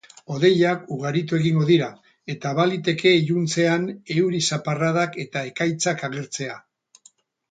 Hodeiak 0.33 0.85
ugaritu 0.93 1.35
egingo 1.39 1.65
dira, 1.71 1.89
eta 2.35 2.53
baliteke 2.61 3.13
iluntzean 3.17 3.85
euri 4.15 4.41
zaparradak 4.55 5.21
eta 5.27 5.47
ekaitzak 5.51 6.03
agertzea. 6.11 6.57